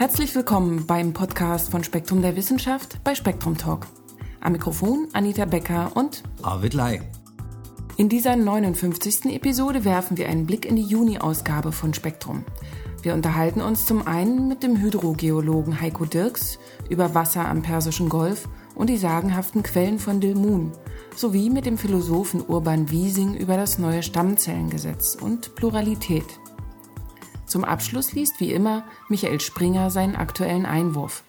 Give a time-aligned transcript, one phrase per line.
[0.00, 3.86] Herzlich willkommen beim Podcast von Spektrum der Wissenschaft bei Spektrum Talk.
[4.40, 7.02] Am Mikrofon Anita Becker und Arvid Lai.
[7.98, 9.26] In dieser 59.
[9.26, 12.46] Episode werfen wir einen Blick in die Juni-Ausgabe von Spektrum.
[13.02, 16.58] Wir unterhalten uns zum einen mit dem Hydrogeologen Heiko Dirks
[16.88, 20.72] über Wasser am Persischen Golf und die sagenhaften Quellen von Dilmun,
[21.14, 26.39] sowie mit dem Philosophen Urban Wiesing über das neue Stammzellengesetz und Pluralität.
[27.50, 31.24] Zum Abschluss liest wie immer Michael Springer seinen aktuellen Einwurf.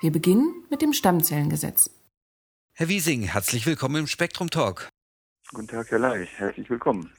[0.00, 1.90] Wir beginnen mit dem Stammzellengesetz.
[2.74, 4.88] Herr Wiesing, herzlich willkommen im Spektrum Talk.
[5.48, 7.12] Guten Tag, Herr Leich, herzlich willkommen.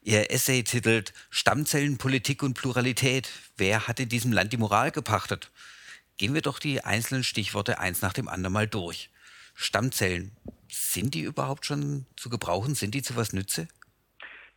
[0.00, 3.28] Ihr Essay titelt Stammzellen, Politik und Pluralität.
[3.58, 5.52] Wer hat in diesem Land die Moral gepachtet?
[6.16, 9.10] Gehen wir doch die einzelnen Stichworte eins nach dem anderen mal durch.
[9.54, 10.34] Stammzellen,
[10.70, 12.74] sind die überhaupt schon zu gebrauchen?
[12.74, 13.68] Sind die zu was Nütze?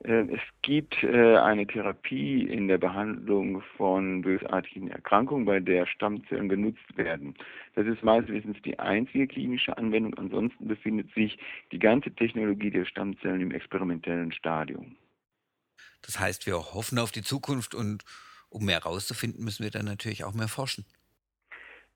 [0.03, 6.49] Äh, es gibt äh, eine Therapie in der Behandlung von bösartigen Erkrankungen, bei der Stammzellen
[6.49, 7.35] genutzt werden.
[7.75, 10.13] Das ist meines Wissens die einzige klinische Anwendung.
[10.15, 11.37] Ansonsten befindet sich
[11.71, 14.95] die ganze Technologie der Stammzellen im experimentellen Stadium.
[16.01, 18.03] Das heißt, wir hoffen auf die Zukunft und
[18.49, 20.85] um mehr herauszufinden, müssen wir dann natürlich auch mehr forschen.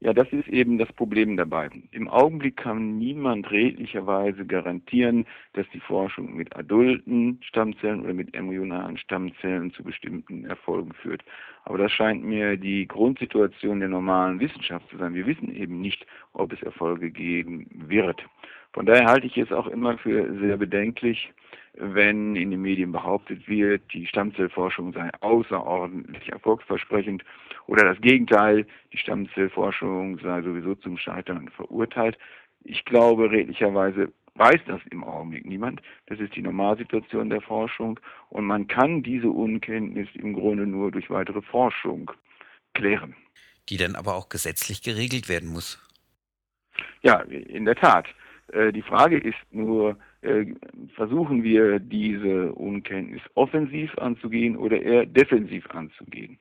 [0.04, 1.70] Ja, das ist eben das Problem dabei.
[1.92, 8.98] Im Augenblick kann niemand redlicherweise garantieren, dass die Forschung mit adulten Stammzellen oder mit embryonalen
[8.98, 11.24] Stammzellen zu bestimmten Erfolgen führt.
[11.66, 15.14] Aber das scheint mir die Grundsituation der normalen Wissenschaft zu sein.
[15.14, 18.26] Wir wissen eben nicht, ob es Erfolge geben wird.
[18.74, 21.32] Von daher halte ich es auch immer für sehr bedenklich,
[21.74, 27.24] wenn in den Medien behauptet wird, die Stammzellforschung sei außerordentlich erfolgsversprechend
[27.68, 32.18] oder das Gegenteil, die Stammzellforschung sei sowieso zum Scheitern verurteilt.
[32.64, 35.82] Ich glaube, redlicherweise weiß das im Augenblick niemand.
[36.08, 41.10] Das ist die Normalsituation der Forschung und man kann diese Unkenntnis im Grunde nur durch
[41.10, 42.12] weitere Forschung
[42.74, 43.16] klären.
[43.70, 45.80] Die dann aber auch gesetzlich geregelt werden muss.
[47.02, 48.08] Ja, in der Tat.
[48.52, 49.98] Äh, die Frage ist nur,
[50.96, 56.38] versuchen wir diese Unkenntnis offensiv anzugehen oder eher defensiv anzugehen?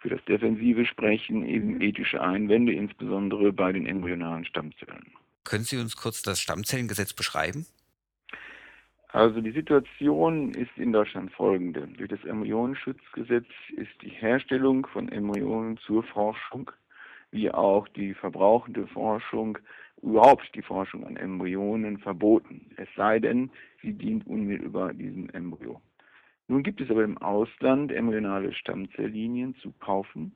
[0.00, 5.12] Für das Defensive sprechen eben ethische Einwände, insbesondere bei den embryonalen Stammzellen.
[5.44, 7.66] Können Sie uns kurz das Stammzellengesetz beschreiben?
[9.08, 11.86] Also die Situation ist in Deutschland folgende.
[11.86, 16.70] Durch das Embryonenschutzgesetz ist die Herstellung von Embryonen zur Forschung
[17.32, 19.58] wie auch die verbrauchende Forschung
[20.02, 25.80] überhaupt die Forschung an Embryonen verboten, es sei denn, sie dient unmittelbar diesem Embryo.
[26.48, 30.34] Nun gibt es aber im Ausland embryonale Stammzelllinien zu kaufen.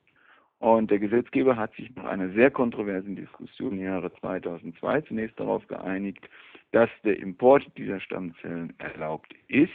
[0.59, 5.67] Und der Gesetzgeber hat sich nach einer sehr kontroversen Diskussion im Jahre 2002 zunächst darauf
[5.67, 6.27] geeinigt,
[6.73, 9.71] dass der Import dieser Stammzellen erlaubt ist,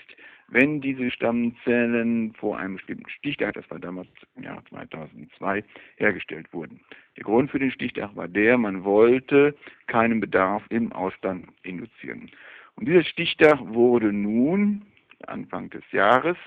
[0.51, 5.63] wenn diese Stammzellen vor einem bestimmten Stichtag, das war damals im Jahr 2002,
[5.95, 6.81] hergestellt wurden.
[7.17, 9.55] Der Grund für den Stichtag war der, man wollte
[9.87, 12.29] keinen Bedarf im Ausland induzieren.
[12.75, 14.85] Und dieser Stichtag wurde nun
[15.27, 16.37] Anfang des Jahres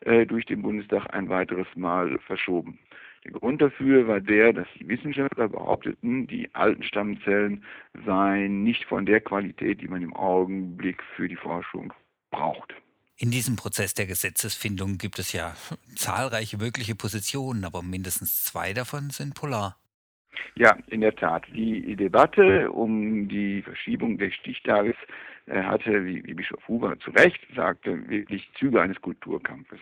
[0.00, 2.78] äh, durch den Bundestag ein weiteres Mal verschoben.
[3.24, 7.62] Der Grund dafür war der, dass die Wissenschaftler behaupteten, die alten Stammzellen
[8.06, 11.92] seien nicht von der Qualität, die man im Augenblick für die Forschung
[12.30, 12.74] braucht.
[13.22, 15.54] In diesem Prozess der Gesetzesfindung gibt es ja
[15.94, 19.76] zahlreiche mögliche Positionen, aber mindestens zwei davon sind polar.
[20.54, 21.44] Ja, in der Tat.
[21.52, 24.96] Die Debatte um die Verschiebung des Stichtages
[25.44, 29.80] äh, hatte, wie, wie Bischof Huber zu Recht sagte, wirklich Züge eines Kulturkampfes.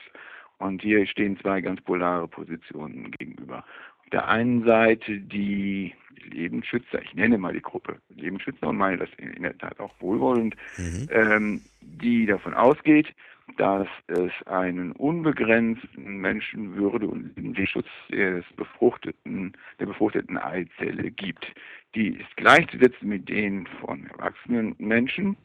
[0.58, 3.64] Und hier stehen zwei ganz polare Positionen gegenüber.
[4.12, 5.94] Der einen Seite die
[6.30, 10.56] Lebensschützer, ich nenne mal die Gruppe Lebensschützer und meine das in, der Tat auch wohlwollend,
[10.76, 11.08] mhm.
[11.10, 13.14] ähm, die davon ausgeht,
[13.56, 21.46] dass es einen unbegrenzten Menschenwürde und den Schutz des befruchteten, der befruchteten Eizelle gibt.
[21.94, 25.36] Die ist gleichzusetzen mit denen von erwachsenen Menschen.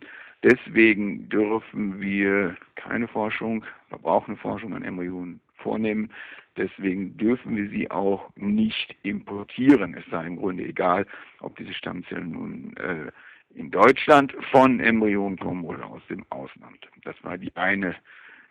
[0.43, 6.11] Deswegen dürfen wir keine Forschung, verbrauchende Forschung an Embryonen vornehmen.
[6.55, 9.95] Deswegen dürfen wir sie auch nicht importieren.
[9.95, 11.07] Es sei im Grunde egal,
[11.39, 13.11] ob diese Stammzellen nun äh,
[13.55, 16.87] in Deutschland von Embryonen kommen oder aus dem Ausland.
[17.03, 17.95] Das war die eine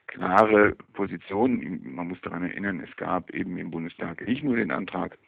[0.07, 1.81] klare Position.
[1.83, 5.19] Man muss daran erinnern, es gab eben im Bundestag nicht nur den Antrag,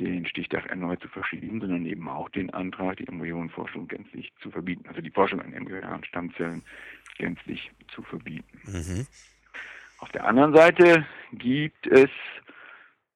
[0.00, 4.88] den Stichtag erneut zu verschieben, sondern eben auch den Antrag, die Embryonenforschung gänzlich zu verbieten,
[4.88, 6.62] also die Forschung an embryonalen Stammzellen
[7.18, 8.60] gänzlich zu verbieten.
[8.64, 9.06] Mhm.
[9.98, 12.10] Auf der anderen Seite gibt es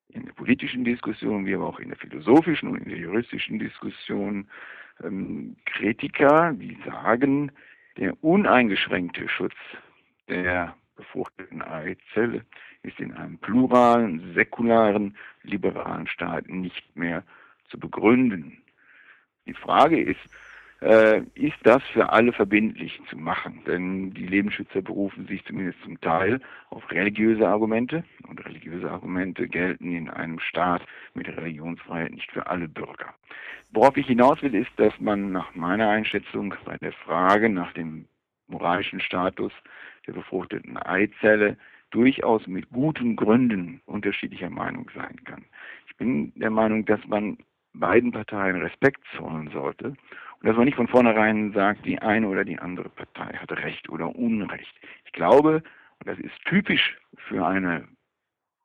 [0.09, 4.49] in der politischen Diskussion, wie aber auch in der philosophischen und in der juristischen Diskussion
[5.03, 7.53] ähm, Kritiker, die sagen,
[7.97, 9.57] der uneingeschränkte Schutz
[10.29, 12.45] der befruchteten Eizelle
[12.83, 17.23] ist in einem pluralen, säkularen, liberalen Staat nicht mehr
[17.69, 18.63] zu begründen.
[19.47, 20.21] Die Frage ist,
[20.81, 23.63] ist das für alle verbindlich zu machen.
[23.67, 26.41] Denn die Lebensschützer berufen sich zumindest zum Teil
[26.71, 30.83] auf religiöse Argumente und religiöse Argumente gelten in einem Staat
[31.15, 33.13] mit Religionsfreiheit nicht für alle Bürger.
[33.73, 38.07] Worauf ich hinaus will, ist, dass man nach meiner Einschätzung bei der Frage nach dem
[38.47, 39.53] moralischen Status
[40.07, 41.57] der befruchteten Eizelle
[41.91, 45.45] durchaus mit guten Gründen unterschiedlicher Meinung sein kann.
[45.89, 47.37] Ich bin der Meinung, dass man
[47.75, 49.95] beiden Parteien Respekt zollen sollte
[50.41, 53.89] und dass man nicht von vornherein sagt, die eine oder die andere Partei hat Recht
[53.89, 54.75] oder Unrecht.
[55.05, 55.63] Ich glaube,
[55.99, 56.97] und das ist typisch
[57.29, 57.89] für eine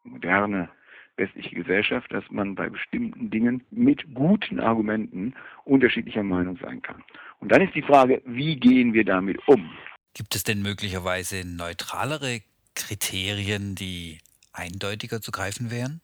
[0.04, 0.70] moderne
[1.16, 7.04] westliche Gesellschaft, dass man bei bestimmten Dingen mit guten Argumenten unterschiedlicher Meinung sein kann.
[7.40, 9.72] Und dann ist die Frage, wie gehen wir damit um?
[10.14, 12.42] Gibt es denn möglicherweise neutralere
[12.76, 14.20] Kriterien, die
[14.52, 16.02] eindeutiger zu greifen wären?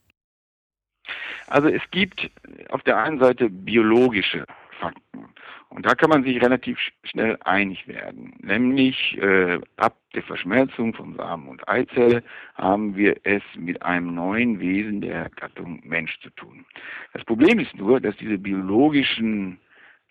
[1.48, 2.30] Also es gibt
[2.69, 4.45] auf der einen Seite biologische
[4.80, 5.33] Fakten.
[5.69, 8.33] Und da kann man sich relativ schnell einig werden.
[8.42, 12.24] Nämlich äh, ab der Verschmelzung von Samen und Eizelle
[12.56, 16.66] haben wir es mit einem neuen Wesen der Gattung Mensch zu tun.
[17.13, 19.60] Das Problem ist nur, dass diese biologischen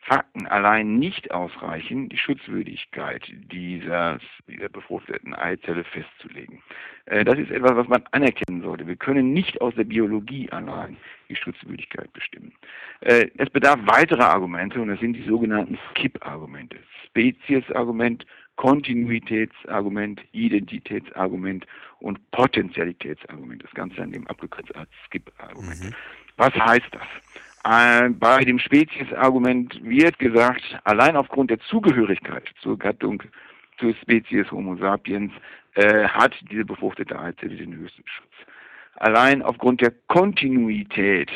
[0.00, 3.22] Fakten allein nicht ausreichen, die Schutzwürdigkeit
[3.52, 6.62] dieser, dieser befruchteten Eizelle festzulegen.
[7.06, 8.86] Äh, das ist etwas, was man anerkennen sollte.
[8.86, 10.96] Wir können nicht aus der Biologie allein
[11.28, 12.52] die Schutzwürdigkeit bestimmen.
[13.00, 16.78] Äh, es bedarf weiterer Argumente und das sind die sogenannten Skip-Argumente.
[17.06, 18.24] Spezies-Argument,
[18.56, 21.66] Kontinuitätsargument, Identitätsargument
[22.00, 23.62] und Potentialitätsargument.
[23.62, 25.84] Das Ganze an dem abgekürzt als Skip-Argument.
[25.84, 25.94] Mhm.
[26.36, 27.06] Was heißt das?
[27.64, 33.22] Äh, bei dem Spezies-Argument wird gesagt, allein aufgrund der Zugehörigkeit zur Gattung,
[33.78, 35.32] zur Spezies Homo sapiens,
[35.74, 38.32] äh, hat diese befruchtete Eizelle den höchsten Schutz.
[38.96, 41.30] Allein aufgrund der Kontinuität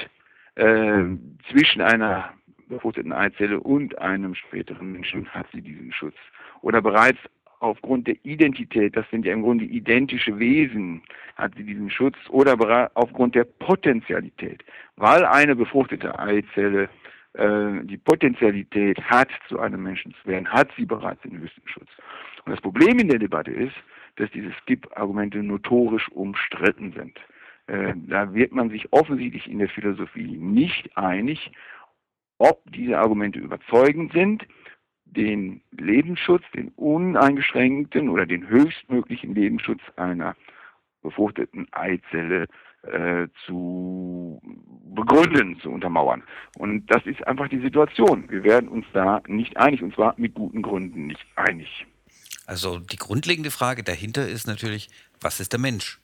[0.57, 1.05] äh,
[1.51, 2.33] zwischen einer
[2.69, 6.17] befruchteten Eizelle und einem späteren Menschen hat sie diesen Schutz.
[6.63, 7.19] Oder bereits
[7.63, 11.03] aufgrund der Identität, das sind ja im Grunde identische Wesen,
[11.37, 14.65] hat sie diesen Schutz, oder aufgrund der Potentialität,
[14.97, 16.89] weil eine befruchtete Eizelle
[17.35, 21.89] äh, die Potenzialität hat, zu einem Menschen zu werden, hat sie bereits den höchsten Schutz.
[22.45, 23.77] Und das Problem in der Debatte ist,
[24.17, 27.19] dass diese Skip-Argumente notorisch umstritten sind.
[27.69, 31.53] Äh, da wird man sich offensichtlich in der Philosophie nicht einig,
[32.39, 34.45] ob diese Argumente überzeugend sind
[35.17, 40.35] den Lebensschutz, den uneingeschränkten oder den höchstmöglichen Lebensschutz einer
[41.03, 42.47] befruchteten Eizelle
[42.83, 44.41] äh, zu
[44.95, 46.23] begründen, zu untermauern.
[46.59, 48.29] Und das ist einfach die Situation.
[48.29, 51.87] Wir werden uns da nicht einig, und zwar mit guten Gründen nicht einig.
[52.47, 54.89] Also die grundlegende Frage dahinter ist natürlich,
[55.21, 56.02] was ist der Mensch?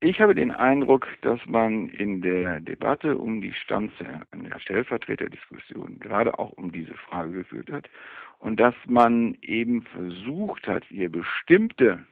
[0.00, 5.98] Ich habe den Eindruck, dass man in der Debatte um die Stammzellen, an der Stellvertreterdiskussion,
[6.00, 7.88] gerade auch um diese Frage geführt hat
[8.38, 12.04] und dass man eben versucht hat, hier bestimmte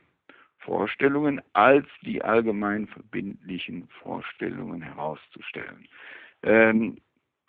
[0.58, 5.86] Vorstellungen als die allgemein verbindlichen Vorstellungen herauszustellen.
[6.42, 6.96] Ähm,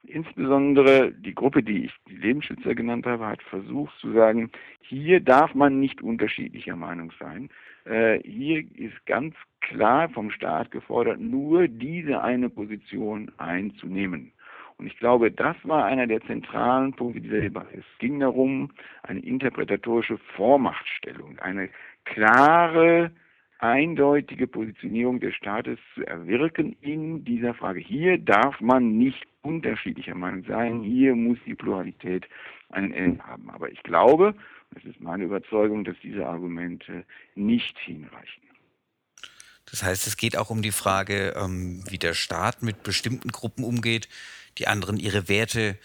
[0.03, 4.51] insbesondere die Gruppe, die ich die Lebensschützer genannt habe, hat versucht zu sagen,
[4.81, 7.49] hier darf man nicht unterschiedlicher Meinung sein.
[7.85, 14.31] Äh, hier ist ganz klar vom Staat gefordert, nur diese eine Position einzunehmen.
[14.77, 17.77] Und ich glaube, das war einer der zentralen Punkte dieser Debatte.
[17.77, 18.71] Es ging darum,
[19.03, 21.69] eine interpretatorische Vormachtstellung, eine
[22.03, 23.11] klare,
[23.59, 27.79] eindeutige Positionierung des Staates zu erwirken in dieser Frage.
[27.79, 32.27] Hier darf man nicht unterschiedlicher Meinung sein, hier muss die Pluralität
[32.69, 33.49] einen Ende haben.
[33.49, 34.35] Aber ich glaube,
[34.75, 37.05] es ist meine Überzeugung, dass diese Argumente
[37.35, 38.43] nicht hinreichen.
[39.69, 43.63] Das heißt, es geht auch um die Frage, ähm, wie der Staat mit bestimmten Gruppen
[43.63, 44.07] umgeht,
[44.57, 45.77] die anderen ihre Werte,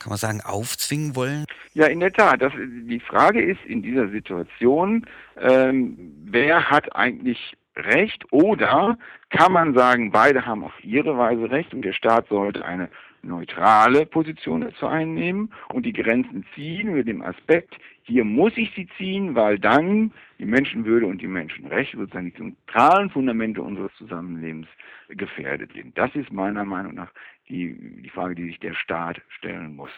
[0.00, 1.44] kann man sagen, aufzwingen wollen?
[1.74, 2.40] Ja, in der Tat.
[2.40, 5.06] Das, die Frage ist in dieser Situation,
[5.38, 11.72] ähm, wer hat eigentlich Recht oder kann man sagen, beide haben auf ihre Weise Recht
[11.72, 12.88] und der Staat sollte eine
[13.22, 18.88] neutrale Position dazu einnehmen und die Grenzen ziehen mit dem Aspekt, hier muss ich sie
[18.96, 24.66] ziehen, weil dann die Menschenwürde und die Menschenrechte sozusagen die zentralen Fundamente unseres Zusammenlebens
[25.08, 25.96] gefährdet sind.
[25.96, 27.12] Das ist meiner Meinung nach
[27.48, 29.90] die, die Frage, die sich der Staat stellen muss.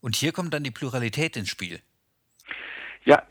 [0.00, 1.80] Und hier kommt dann die Pluralität ins Spiel.
[3.04, 3.22] Ja,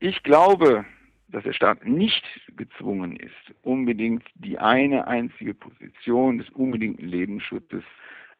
[0.00, 0.84] ich glaube,
[1.28, 2.24] dass der Staat nicht
[2.56, 7.84] gezwungen ist, unbedingt die eine einzige Position des unbedingten Lebensschutzes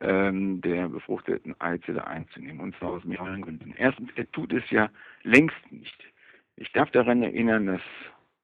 [0.00, 3.74] ähm, der befruchteten Eizelle einzunehmen, und zwar aus mehreren Gründen.
[3.76, 4.88] Erstens, er tut es ja
[5.22, 6.02] längst nicht.
[6.56, 7.82] Ich darf daran erinnern, dass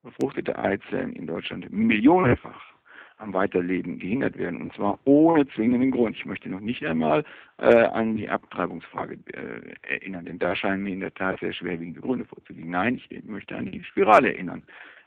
[0.02, 2.74] befruchtete Eizellen in Deutschland millionenfach
[3.18, 4.60] am Weiterleben gehindert werden.
[4.60, 6.16] Und zwar ohne zwingenden Grund.
[6.16, 7.24] Ich möchte noch nicht einmal
[7.58, 12.00] äh, an die Abtreibungsfrage äh, erinnern, denn da scheinen mir in der Tat sehr schwerwiegende
[12.00, 12.70] Gründe vorzulegen.
[12.70, 14.62] Nein, ich möchte an die Spirale erinnern.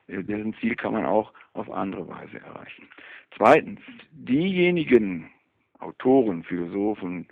[0.07, 2.87] Äh, deren Ziel kann man auch auf andere Weise erreichen.
[3.35, 3.79] Zweitens,
[4.11, 5.29] diejenigen
[5.79, 7.27] Autoren, Philosophen,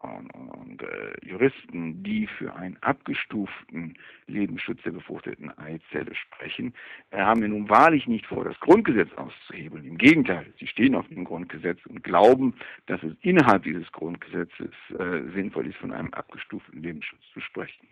[0.00, 3.94] und, und äh, Juristen, die für einen abgestuften
[4.28, 6.72] Lebensschutz der befruchteten Eizelle sprechen,
[7.10, 9.84] äh, haben ja nun wahrlich nicht vor, das Grundgesetz auszuhebeln.
[9.84, 12.54] Im Gegenteil, sie stehen auf dem Grundgesetz und glauben,
[12.86, 17.86] dass es innerhalb dieses Grundgesetzes äh, sinnvoll ist, von einem abgestuften Lebensschutz zu sprechen.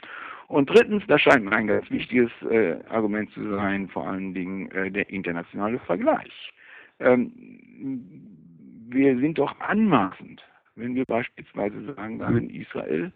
[0.46, 4.70] Und drittens, das scheint mir ein ganz wichtiges äh, Argument zu sein, vor allen Dingen
[4.70, 6.54] der internationale Vergleich.
[7.00, 8.38] Ähm,
[8.90, 10.42] wir sind doch anmaßend
[10.78, 13.12] wenn wir beispielsweise sagen, in Israel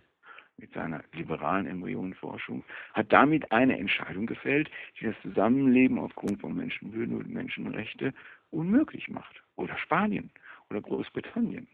[0.58, 7.16] mit seiner liberalen Embryonenforschung hat damit eine Entscheidung gefällt, die das Zusammenleben aufgrund von Menschenwürde
[7.16, 8.12] und Menschenrechte
[8.50, 9.42] unmöglich macht.
[9.56, 10.30] Oder Spanien
[10.70, 11.66] oder Großbritannien.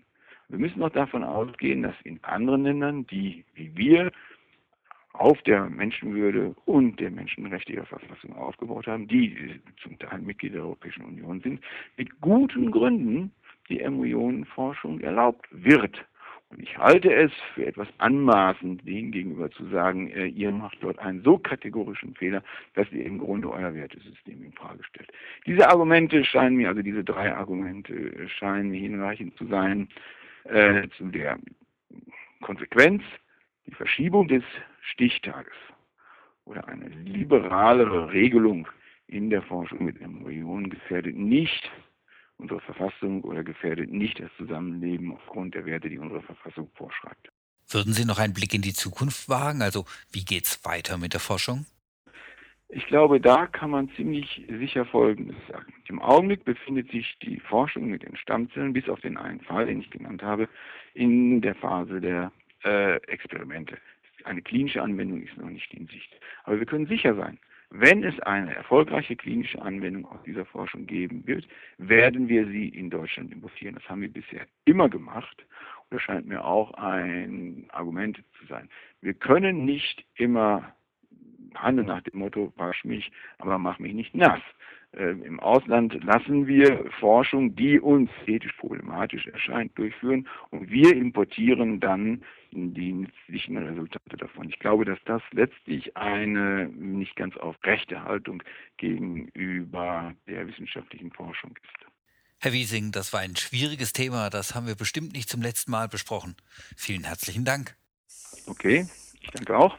[0.49, 4.13] Wir müssen auch davon ausgehen, dass in anderen Ländern, die wie wir
[5.13, 11.05] auf der Menschenwürde und der menschenrechtlicher Verfassung aufgebaut haben, die zum Teil Mitglieder der Europäischen
[11.05, 11.61] Union sind,
[11.97, 13.33] mit guten Gründen
[13.69, 16.05] die Embryonenforschung erlaubt wird.
[16.51, 20.99] Und ich halte es für etwas anmaßend, denen gegenüber zu sagen, äh, ihr macht dort
[20.99, 22.43] einen so kategorischen Fehler,
[22.75, 25.13] dass ihr im Grunde euer Wertesystem in Frage stellt.
[25.47, 29.89] Diese Argumente scheinen mir, also diese drei Argumente äh, scheinen mir hinreichend zu sein
[30.45, 31.39] äh, zu der
[32.41, 33.03] Konsequenz,
[33.67, 34.45] die Verschiebung des
[34.81, 35.53] Stichtages
[36.47, 38.67] oder eine liberalere Regelung
[39.07, 41.71] in der Forschung mit Embryonen gefährdet nicht
[42.39, 47.29] unsere Verfassung oder gefährdet nicht das Zusammenleben aufgrund der Werte, die unsere Verfassung vorschreibt.
[47.69, 49.61] Würden Sie noch einen Blick in die Zukunft wagen?
[49.61, 51.67] Also wie geht es weiter mit der Forschung?
[52.71, 55.73] Ich glaube, da kann man ziemlich sicher Folgendes sagen.
[55.89, 59.81] Im Augenblick befindet sich die Forschung mit den Stammzellen, bis auf den einen Fall, den
[59.81, 60.49] ich genannt habe,
[60.93, 62.31] in der Phase der
[62.65, 63.79] äh, Experimente.
[64.25, 66.13] Eine klinische Anwendung ist noch nicht in Sicht.
[66.45, 67.39] Aber wir können sicher sein,
[67.71, 71.47] wenn es eine erfolgreiche klinische Anwendung aus dieser Forschung geben wird,
[71.77, 73.75] werden wir sie in Deutschland importieren.
[73.75, 75.45] Das haben wir bisher immer gemacht.
[75.89, 78.71] Und das scheint mir auch ein Argument zu sein.
[79.03, 80.75] Wir können nicht immer
[81.55, 84.41] handeln nach dem Motto, wasch mich, aber mach mich nicht nass.
[84.93, 91.79] Äh, Im Ausland lassen wir Forschung, die uns ethisch problematisch erscheint, durchführen und wir importieren
[91.81, 94.49] dann die nützlichen Resultate davon.
[94.49, 98.43] Ich glaube, dass das letztlich eine nicht ganz aufrechte Haltung
[98.79, 101.87] gegenüber der wissenschaftlichen Forschung ist.
[102.41, 104.31] Herr Wiesing, das war ein schwieriges Thema.
[104.31, 106.37] Das haben wir bestimmt nicht zum letzten Mal besprochen.
[106.77, 107.77] Vielen herzlichen Dank.
[108.47, 108.87] Okay,
[109.21, 109.77] ich danke auch.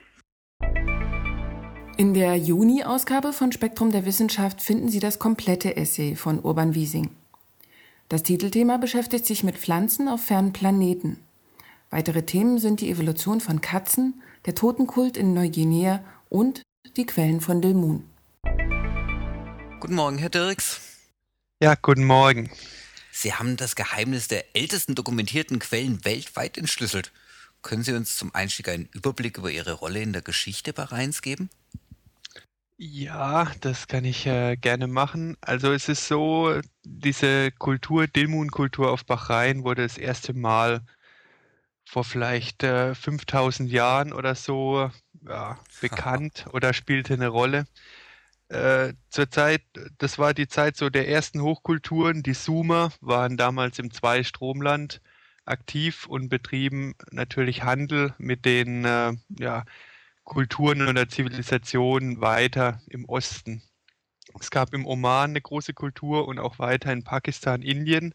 [2.00, 7.10] In der Juni-Ausgabe von Spektrum der Wissenschaft finden Sie das komplette Essay von Urban Wiesing.
[8.08, 11.20] Das Titelthema beschäftigt sich mit Pflanzen auf fernen Planeten.
[11.90, 16.62] Weitere Themen sind die Evolution von Katzen, der Totenkult in Neuguinea und
[16.96, 18.06] die Quellen von Dilmun.
[19.82, 20.80] Guten Morgen, Herr Dirks.
[21.62, 22.50] Ja, guten Morgen.
[23.12, 27.12] Sie haben das Geheimnis der ältesten dokumentierten Quellen weltweit entschlüsselt.
[27.62, 31.50] Können Sie uns zum Einstieg einen Überblick über Ihre Rolle in der Geschichte Bahrains geben?
[32.82, 35.36] Ja, das kann ich äh, gerne machen.
[35.42, 40.82] Also es ist so, diese Kultur, Dilmun-Kultur auf Bahrain wurde das erste Mal
[41.86, 44.92] vor vielleicht äh, 5000 Jahren oder so
[45.28, 47.66] ja, bekannt oder spielte eine Rolle.
[48.50, 49.64] Äh, zur Zeit,
[50.00, 52.24] das war die Zeit so der ersten Hochkulturen.
[52.24, 55.02] Die Sumer waren damals im Zweistromland
[55.46, 59.66] aktiv und betrieben natürlich Handel mit den äh, ja,
[60.30, 63.64] Kulturen oder Zivilisationen weiter im Osten.
[64.40, 68.14] Es gab im Oman eine große Kultur und auch weiter in Pakistan, Indien.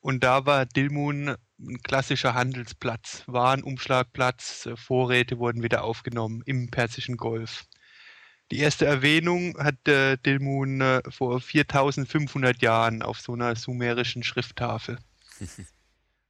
[0.00, 7.64] Und da war Dilmun ein klassischer Handelsplatz, Warenumschlagplatz, Vorräte wurden wieder aufgenommen im Persischen Golf.
[8.50, 14.98] Die erste Erwähnung hat äh, Dilmun äh, vor 4500 Jahren auf so einer sumerischen Schrifttafel.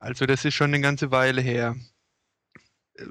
[0.01, 1.77] Also das ist schon eine ganze Weile her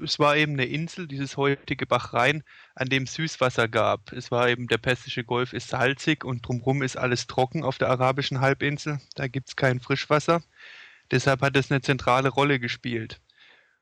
[0.02, 2.42] es war eben eine Insel, dieses heutige Bachrhein,
[2.74, 4.12] an dem Süßwasser gab.
[4.12, 7.90] Es war eben, der Persische Golf ist salzig und drumherum ist alles trocken auf der
[7.90, 8.98] arabischen Halbinsel.
[9.14, 10.42] Da gibt es kein Frischwasser.
[11.10, 13.20] Deshalb hat es eine zentrale Rolle gespielt.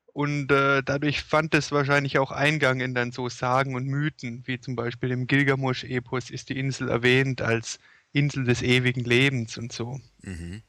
[0.07, 4.61] Und äh, dadurch fand es wahrscheinlich auch Eingang in dann so Sagen und Mythen, wie
[4.61, 7.79] zum Beispiel im Gilgamosch-Epos ist die Insel erwähnt als
[8.13, 10.01] Insel des ewigen Lebens und so.
[10.21, 10.63] Mhm.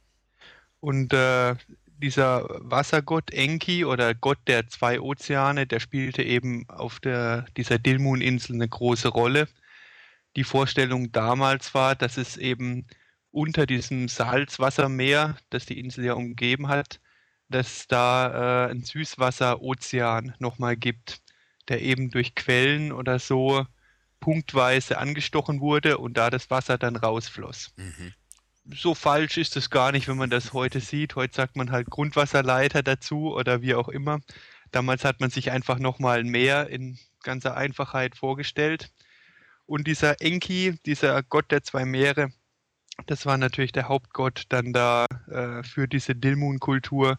[0.79, 1.55] Und äh,
[2.03, 8.55] dieser Wassergott Enki oder Gott der zwei Ozeane, der spielte eben auf der, dieser Dilmun-Insel
[8.55, 9.47] eine große Rolle.
[10.35, 12.87] die Vorstellung damals war, dass es eben
[13.31, 16.99] unter diesem Salzwassermeer, das die Insel ja umgeben hat,
[17.49, 21.21] dass da äh, ein Süßwasserozean nochmal gibt,
[21.69, 23.65] der eben durch Quellen oder so
[24.19, 27.73] punktweise angestochen wurde und da das Wasser dann rausfloss.
[27.77, 28.13] Mhm.
[28.65, 31.15] So falsch ist es gar nicht, wenn man das heute sieht.
[31.15, 34.19] Heute sagt man halt Grundwasserleiter dazu oder wie auch immer.
[34.71, 38.91] Damals hat man sich einfach nochmal ein Meer in ganzer Einfachheit vorgestellt.
[39.65, 42.31] Und dieser Enki, dieser Gott der zwei Meere,
[43.05, 47.17] das war natürlich der Hauptgott dann da äh, für diese Dilmun-Kultur,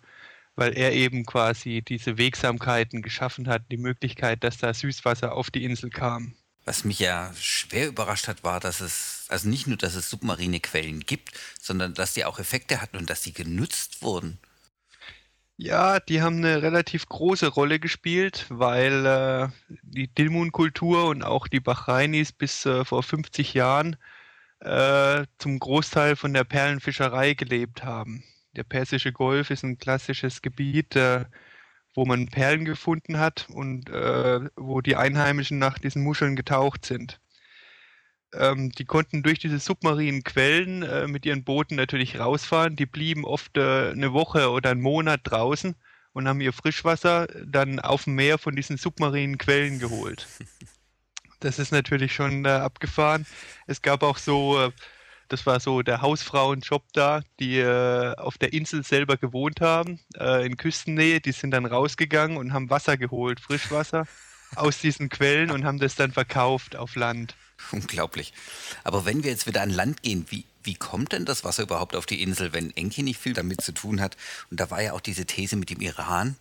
[0.56, 5.64] weil er eben quasi diese Wegsamkeiten geschaffen hat, die Möglichkeit, dass da Süßwasser auf die
[5.64, 6.34] Insel kam.
[6.64, 10.60] Was mich ja schwer überrascht hat, war, dass es, also nicht nur, dass es submarine
[10.60, 14.38] Quellen gibt, sondern dass die auch Effekte hatten und dass die genutzt wurden.
[15.56, 19.48] Ja, die haben eine relativ große Rolle gespielt, weil äh,
[19.82, 23.96] die Dilmun-Kultur und auch die Bahrainis bis äh, vor 50 Jahren
[24.60, 28.24] äh, zum Großteil von der Perlenfischerei gelebt haben.
[28.56, 31.24] Der Persische Golf ist ein klassisches Gebiet, äh,
[31.94, 37.20] wo man Perlen gefunden hat und äh, wo die Einheimischen nach diesen Muscheln getaucht sind.
[38.38, 42.76] Ähm, die konnten durch diese submarinen Quellen äh, mit ihren Booten natürlich rausfahren.
[42.76, 45.74] Die blieben oft äh, eine Woche oder einen Monat draußen
[46.12, 50.26] und haben ihr Frischwasser dann auf dem Meer von diesen submarinen Quellen geholt.
[51.40, 53.26] Das ist natürlich schon äh, abgefahren.
[53.66, 54.70] Es gab auch so, äh,
[55.28, 60.46] das war so der Hausfrauenjob da, die äh, auf der Insel selber gewohnt haben, äh,
[60.46, 61.20] in Küstennähe.
[61.20, 64.06] Die sind dann rausgegangen und haben Wasser geholt, Frischwasser
[64.56, 67.36] aus diesen Quellen und haben das dann verkauft auf Land.
[67.72, 68.32] Unglaublich.
[68.82, 71.96] Aber wenn wir jetzt wieder an Land gehen, wie, wie kommt denn das Wasser überhaupt
[71.96, 74.16] auf die Insel, wenn Enki nicht viel damit zu tun hat?
[74.50, 76.36] Und da war ja auch diese These mit dem Iran.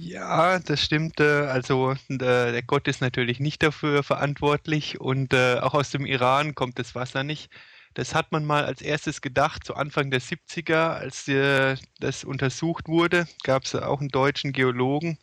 [0.00, 1.18] Ja, das stimmt.
[1.18, 6.54] Äh, also der Gott ist natürlich nicht dafür verantwortlich und äh, auch aus dem Iran
[6.54, 7.50] kommt das Wasser nicht.
[7.94, 12.86] Das hat man mal als erstes gedacht, zu Anfang der 70er, als äh, das untersucht
[12.86, 15.18] wurde, gab es auch einen deutschen Geologen,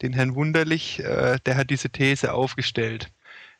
[0.00, 3.10] den Herrn Wunderlich, der hat diese These aufgestellt.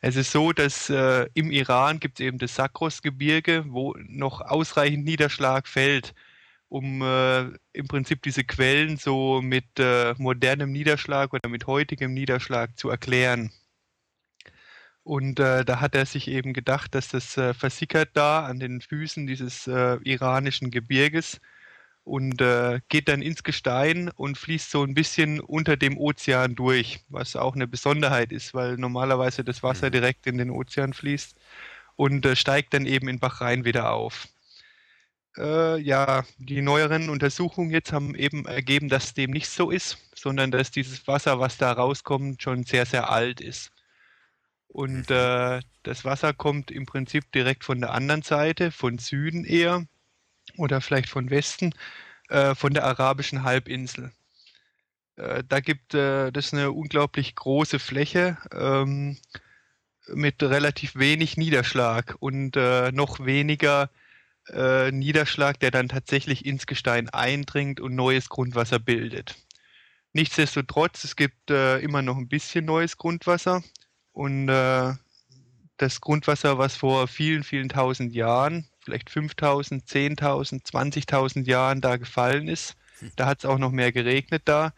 [0.01, 5.05] Es ist so, dass äh, im Iran gibt es eben das Sakros-Gebirge, wo noch ausreichend
[5.05, 6.15] Niederschlag fällt,
[6.69, 7.41] um äh,
[7.73, 13.51] im Prinzip diese Quellen so mit äh, modernem Niederschlag oder mit heutigem Niederschlag zu erklären.
[15.03, 18.81] Und äh, da hat er sich eben gedacht, dass das äh, versickert da an den
[18.81, 21.39] Füßen dieses äh, iranischen Gebirges
[22.03, 26.99] und äh, geht dann ins Gestein und fließt so ein bisschen unter dem Ozean durch,
[27.09, 29.91] was auch eine Besonderheit ist, weil normalerweise das Wasser mhm.
[29.91, 31.35] direkt in den Ozean fließt
[31.95, 34.27] und äh, steigt dann eben in Bachrhein wieder auf.
[35.37, 40.51] Äh, ja, die neueren Untersuchungen jetzt haben eben ergeben, dass dem nicht so ist, sondern
[40.51, 43.71] dass dieses Wasser, was da rauskommt, schon sehr, sehr alt ist.
[44.67, 45.15] Und mhm.
[45.15, 49.85] äh, das Wasser kommt im Prinzip direkt von der anderen Seite, von Süden eher
[50.57, 51.73] oder vielleicht von Westen,
[52.29, 54.11] äh, von der arabischen Halbinsel.
[55.17, 59.17] Äh, da gibt äh, das eine unglaublich große Fläche ähm,
[60.07, 63.89] mit relativ wenig Niederschlag und äh, noch weniger
[64.49, 69.35] äh, Niederschlag, der dann tatsächlich ins Gestein eindringt und neues Grundwasser bildet.
[70.13, 73.63] Nichtsdestotrotz, es gibt äh, immer noch ein bisschen neues Grundwasser
[74.13, 81.97] und das Grundwasser, was vor vielen, vielen tausend Jahren vielleicht 5000, 10.000, 20.000 Jahren da
[81.97, 82.75] gefallen ist.
[82.99, 83.11] Hm.
[83.15, 84.73] Da hat es auch noch mehr geregnet da.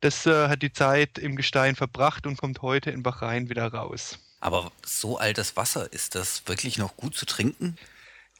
[0.00, 4.18] Das äh, hat die Zeit im Gestein verbracht und kommt heute in Bachrhein wieder raus.
[4.40, 7.76] Aber so altes Wasser, ist das wirklich noch gut zu trinken?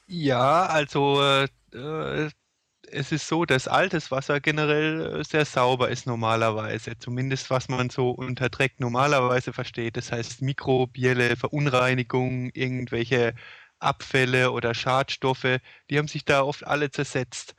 [0.06, 2.30] Ja, also äh, äh
[2.90, 6.98] es ist so, dass altes Wasser generell äh, sehr sauber ist normalerweise.
[6.98, 9.96] Zumindest was man so unter Dreck normalerweise versteht.
[9.96, 13.34] Das heißt mikrobielle Verunreinigung, irgendwelche
[13.78, 15.60] Abfälle oder Schadstoffe,
[15.90, 17.54] die haben sich da oft alle zersetzt.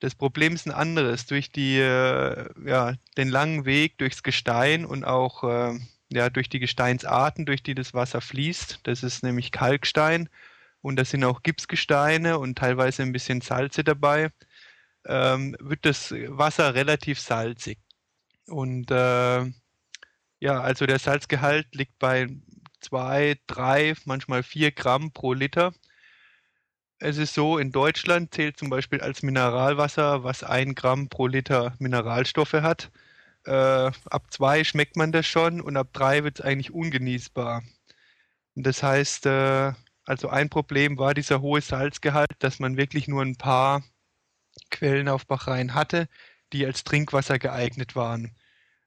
[0.00, 1.26] Das Problem ist ein anderes.
[1.26, 5.78] Durch die, äh, ja, den langen Weg durchs Gestein und auch äh,
[6.10, 10.28] ja, durch die Gesteinsarten, durch die das Wasser fließt, das ist nämlich Kalkstein
[10.80, 14.30] und da sind auch Gipsgesteine und teilweise ein bisschen Salze dabei,
[15.06, 17.78] ähm, wird das Wasser relativ salzig.
[18.46, 19.44] Und äh,
[20.40, 22.28] ja, also der Salzgehalt liegt bei
[22.80, 25.72] zwei, drei, manchmal vier Gramm pro Liter.
[26.98, 31.74] Es ist so, in Deutschland zählt zum Beispiel als Mineralwasser, was ein Gramm pro Liter
[31.78, 32.90] Mineralstoffe hat.
[33.46, 37.62] Äh, ab zwei schmeckt man das schon und ab drei wird es eigentlich ungenießbar.
[38.54, 39.72] Das heißt, äh,
[40.04, 43.82] also ein Problem war dieser hohe Salzgehalt, dass man wirklich nur ein paar
[44.70, 46.08] Quellen auf Bachrhein hatte,
[46.52, 48.36] die als Trinkwasser geeignet waren.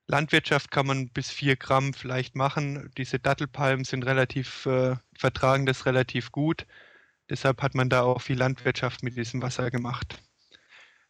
[0.08, 2.92] Landwirtschaft kann man bis vier Gramm vielleicht machen.
[2.98, 6.66] Diese Dattelpalmen sind relativ, äh, vertragen das relativ gut.
[7.30, 10.20] Deshalb hat man da auch viel Landwirtschaft mit diesem Wasser gemacht.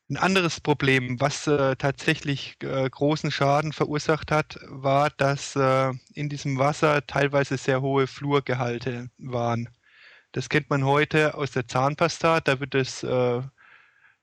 [0.10, 6.30] Ein anderes Problem, was äh, tatsächlich äh, großen Schaden verursacht hat, war, dass äh, in
[6.30, 9.70] diesem Wasser teilweise sehr hohe Fluorgehalte waren.
[10.34, 12.42] Das kennt man heute aus der Zahnpasta.
[12.42, 13.04] Da wird es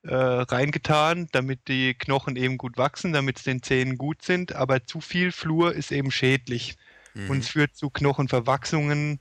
[0.03, 4.55] äh, reingetan, damit die Knochen eben gut wachsen, damit es den Zähnen gut sind.
[4.55, 6.77] Aber zu viel Fluor ist eben schädlich
[7.15, 7.31] mhm.
[7.31, 9.21] und es führt zu Knochenverwachsungen.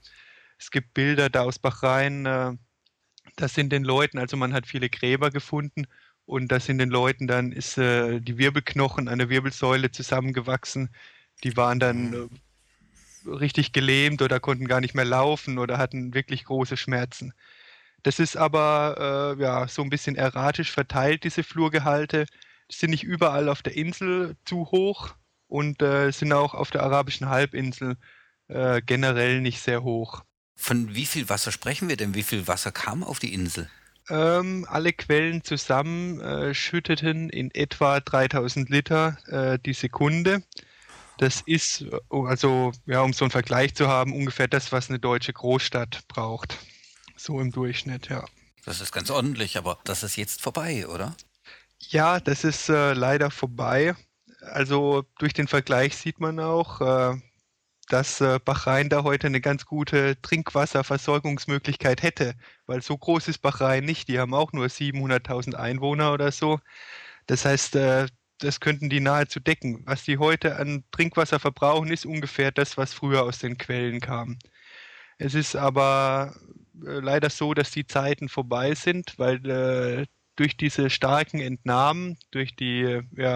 [0.58, 2.54] Es gibt Bilder da aus Bachrhein, äh,
[3.36, 5.86] das sind den Leuten, also man hat viele Gräber gefunden
[6.26, 10.90] und das sind den Leuten dann ist äh, die Wirbelknochen an der Wirbelsäule zusammengewachsen.
[11.44, 12.30] Die waren dann mhm.
[13.26, 17.34] äh, richtig gelähmt oder konnten gar nicht mehr laufen oder hatten wirklich große Schmerzen.
[18.04, 22.26] Das ist aber äh, ja, so ein bisschen erratisch verteilt, diese Flurgehalte.
[22.72, 25.16] Die sind nicht überall auf der Insel zu hoch
[25.48, 27.98] und äh, sind auch auf der arabischen Halbinsel
[28.48, 30.24] äh, generell nicht sehr hoch.
[30.56, 32.14] Von wie viel Wasser sprechen wir denn?
[32.14, 33.70] Wie viel Wasser kam auf die Insel?
[34.10, 40.44] Ähm, alle Quellen zusammen äh, schütteten in etwa 3000 Liter äh, die Sekunde.
[41.18, 45.00] Das ist, äh, also ja, um so einen Vergleich zu haben, ungefähr das, was eine
[45.00, 46.58] deutsche Großstadt braucht.
[47.20, 48.26] So im Durchschnitt, ja.
[48.64, 51.16] Das ist ganz ordentlich, aber das ist jetzt vorbei, oder?
[51.80, 53.94] Ja, das ist äh, leider vorbei.
[54.42, 57.20] Also durch den Vergleich sieht man auch, äh,
[57.90, 62.36] dass äh, Bachrhein da heute eine ganz gute Trinkwasserversorgungsmöglichkeit hätte,
[62.68, 64.08] weil so groß ist Bachrhein nicht.
[64.08, 66.60] Die haben auch nur 700.000 Einwohner oder so.
[67.28, 69.84] Das heißt, äh, das könnten die nahezu decken.
[69.86, 74.40] Was die heute an Trinkwasser verbrauchen, ist ungefähr das, was früher aus den Quellen kam.
[75.18, 76.34] Es ist aber
[76.82, 83.02] leider so, dass die Zeiten vorbei sind, weil äh, durch diese starken Entnahmen, durch die
[83.16, 83.36] ja,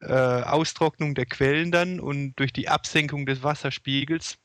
[0.00, 4.38] äh, Austrocknung der Quellen dann und durch die Absenkung des Wasserspiegels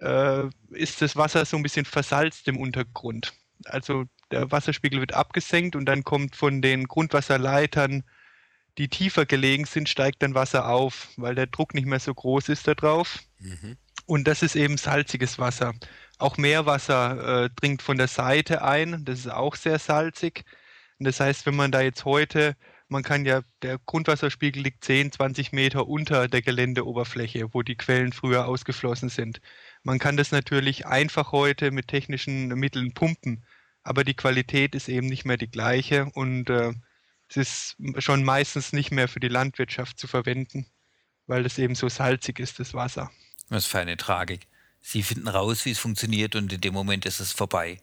[0.00, 3.34] äh, ist das Wasser so ein bisschen versalzt im Untergrund.
[3.64, 8.04] Also der Wasserspiegel wird abgesenkt und dann kommt von den Grundwasserleitern,
[8.78, 12.48] die tiefer gelegen sind, steigt dann Wasser auf, weil der Druck nicht mehr so groß
[12.48, 13.20] ist da drauf.
[13.38, 13.76] Mhm.
[14.06, 15.74] Und das ist eben salziges Wasser.
[16.18, 19.04] Auch Meerwasser äh, dringt von der Seite ein.
[19.04, 20.44] Das ist auch sehr salzig.
[20.98, 22.56] Und das heißt, wenn man da jetzt heute,
[22.88, 28.12] man kann ja, der Grundwasserspiegel liegt 10, 20 Meter unter der Geländeoberfläche, wo die Quellen
[28.12, 29.40] früher ausgeflossen sind.
[29.82, 33.44] Man kann das natürlich einfach heute mit technischen Mitteln pumpen,
[33.82, 36.72] aber die Qualität ist eben nicht mehr die gleiche und äh,
[37.28, 40.66] es ist schon meistens nicht mehr für die Landwirtschaft zu verwenden,
[41.26, 43.10] weil es eben so salzig ist, das Wasser.
[43.48, 44.46] Was für eine Tragik.
[44.88, 47.80] Sie finden raus, wie es funktioniert und in dem Moment ist es vorbei.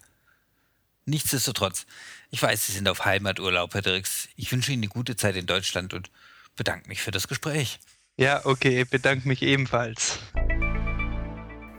[1.06, 1.86] Nichtsdestotrotz,
[2.32, 4.30] ich weiß, Sie sind auf Heimaturlaub, Herr Dirks.
[4.38, 6.10] Ich wünsche Ihnen eine gute Zeit in Deutschland und
[6.56, 7.82] bedanke mich für das Gespräch.
[8.16, 10.18] Ja, okay, bedanke mich ebenfalls.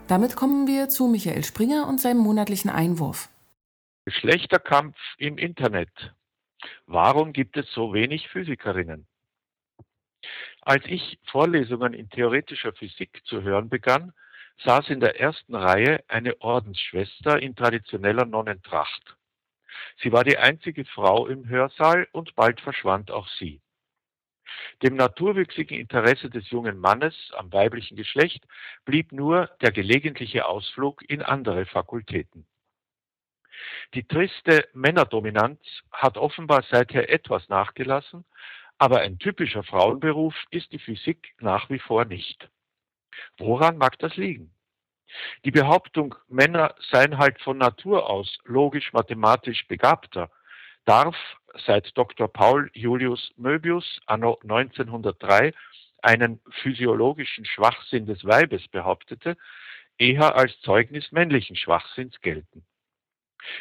[0.07, 3.27] Damit kommen wir zu Michael Springer und seinem monatlichen Einwurf.
[4.05, 6.13] Geschlechterkampf im Internet.
[6.85, 9.07] Warum gibt es so wenig Physikerinnen?
[10.61, 14.13] Als ich Vorlesungen in theoretischer Physik zu hören begann,
[14.63, 19.15] saß in der ersten Reihe eine Ordensschwester in traditioneller Nonnentracht.
[19.97, 23.61] Sie war die einzige Frau im Hörsaal und bald verschwand auch sie.
[24.83, 28.45] Dem naturwüchsigen Interesse des jungen Mannes am weiblichen Geschlecht
[28.85, 32.45] blieb nur der gelegentliche Ausflug in andere Fakultäten.
[33.93, 35.59] Die triste Männerdominanz
[35.91, 38.25] hat offenbar seither etwas nachgelassen,
[38.77, 42.49] aber ein typischer Frauenberuf ist die Physik nach wie vor nicht.
[43.37, 44.51] Woran mag das liegen?
[45.45, 50.29] Die Behauptung, Männer seien halt von Natur aus logisch-mathematisch begabter,
[50.85, 51.15] darf
[51.65, 52.27] seit Dr.
[52.27, 55.53] Paul Julius Möbius anno 1903
[56.01, 59.37] einen physiologischen Schwachsinn des Weibes behauptete,
[59.97, 62.65] eher als Zeugnis männlichen Schwachsinns gelten.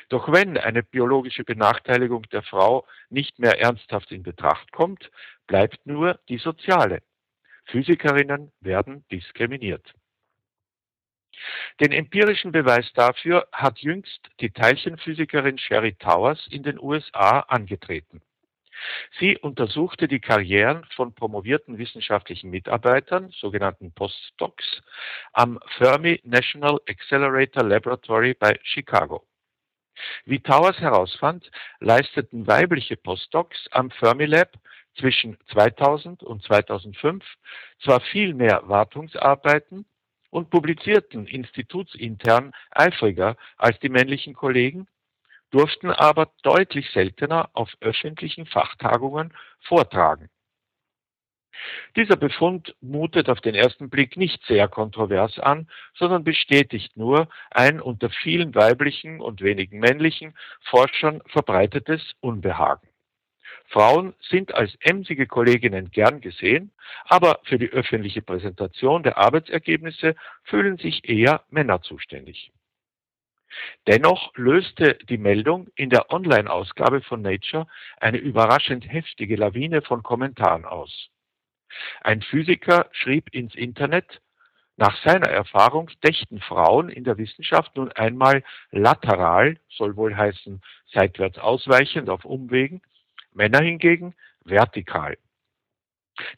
[0.09, 5.11] Doch wenn eine biologische Benachteiligung der Frau nicht mehr ernsthaft in Betracht kommt,
[5.47, 7.03] bleibt nur die soziale.
[7.67, 9.95] Physikerinnen werden diskriminiert.
[11.81, 18.23] Den empirischen Beweis dafür hat jüngst die Teilchenphysikerin Sherry Towers in den USA angetreten.
[19.19, 24.83] Sie untersuchte die Karrieren von promovierten wissenschaftlichen Mitarbeitern, sogenannten Postdocs,
[25.33, 29.25] am Fermi National Accelerator Laboratory bei Chicago.
[30.25, 34.51] Wie Towers herausfand, leisteten weibliche Postdocs am Fermilab
[34.99, 37.25] zwischen 2000 und 2005
[37.83, 39.87] zwar viel mehr Wartungsarbeiten
[40.31, 44.87] und publizierten institutsintern eifriger als die männlichen Kollegen,
[45.51, 50.29] durften aber deutlich seltener auf öffentlichen Fachtagungen vortragen.
[51.97, 57.81] Dieser Befund mutet auf den ersten Blick nicht sehr kontrovers an, sondern bestätigt nur ein
[57.81, 62.89] unter vielen weiblichen und wenigen männlichen Forschern verbreitetes Unbehagen.
[63.67, 66.71] Frauen sind als emsige Kolleginnen gern gesehen,
[67.07, 72.53] aber für die öffentliche Präsentation der Arbeitsergebnisse fühlen sich eher Männer zuständig.
[73.87, 77.67] Dennoch löste die Meldung in der Online-Ausgabe von Nature
[77.99, 81.11] eine überraschend heftige Lawine von Kommentaren aus.
[82.01, 84.21] Ein Physiker schrieb ins Internet,
[84.77, 90.61] nach seiner Erfahrung dächten Frauen in der Wissenschaft nun einmal lateral, soll wohl heißen
[90.93, 92.83] seitwärts ausweichend auf Umwegen,
[93.35, 95.19] Männer hingegen vertikal.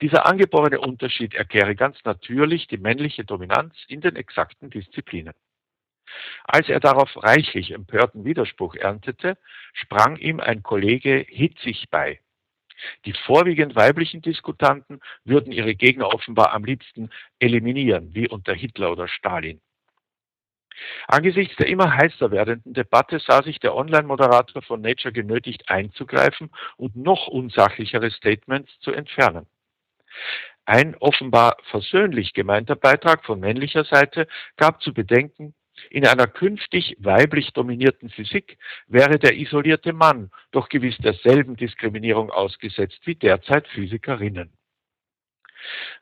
[0.00, 5.34] Dieser angeborene Unterschied erkläre ganz natürlich die männliche Dominanz in den exakten Disziplinen.
[6.44, 9.36] Als er darauf reichlich empörten Widerspruch erntete,
[9.74, 12.20] sprang ihm ein Kollege hitzig bei.
[13.04, 19.08] Die vorwiegend weiblichen Diskutanten würden ihre Gegner offenbar am liebsten eliminieren, wie unter Hitler oder
[19.08, 19.60] Stalin.
[21.08, 26.96] Angesichts der immer heißer werdenden Debatte sah sich der Online-Moderator von Nature genötigt einzugreifen und
[26.96, 29.46] noch unsachlichere Statements zu entfernen.
[30.64, 35.54] Ein offenbar versöhnlich gemeinter Beitrag von männlicher Seite gab zu bedenken,
[35.90, 43.00] in einer künftig weiblich dominierten Physik wäre der isolierte Mann doch gewiss derselben Diskriminierung ausgesetzt
[43.04, 44.52] wie derzeit Physikerinnen.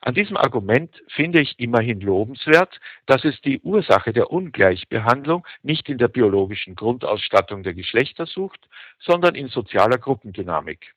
[0.01, 5.99] An diesem Argument finde ich immerhin lobenswert, dass es die Ursache der Ungleichbehandlung nicht in
[5.99, 10.95] der biologischen Grundausstattung der Geschlechter sucht, sondern in sozialer Gruppendynamik.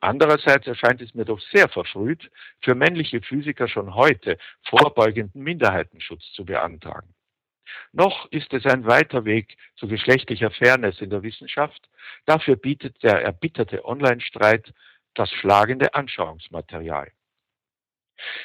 [0.00, 6.44] Andererseits erscheint es mir doch sehr verfrüht, für männliche Physiker schon heute vorbeugenden Minderheitenschutz zu
[6.44, 7.14] beantragen.
[7.92, 11.88] Noch ist es ein weiter Weg zu geschlechtlicher Fairness in der Wissenschaft.
[12.26, 14.74] Dafür bietet der erbitterte Online-Streit
[15.14, 17.10] das schlagende Anschauungsmaterial.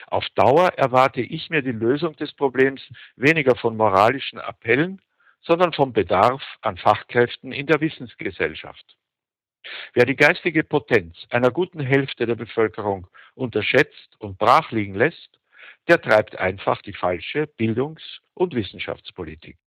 [0.08, 2.82] Auf Dauer erwarte ich mir die Lösung des Problems
[3.16, 5.02] weniger von moralischen Appellen,
[5.42, 8.98] sondern vom Bedarf an Fachkräften in der Wissensgesellschaft.
[9.94, 15.40] Wer die geistige Potenz einer guten Hälfte der Bevölkerung unterschätzt und brachliegen lässt,
[15.88, 19.58] der treibt einfach die falsche Bildungs- und Wissenschaftspolitik.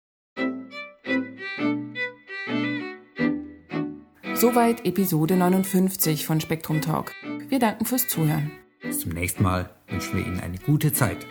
[4.34, 7.12] Soweit Episode 59 von Spektrum Talk.
[7.48, 8.50] Wir danken fürs Zuhören.
[8.80, 11.26] Bis zum nächsten Mal wünschen wir Ihnen eine gute Zeit.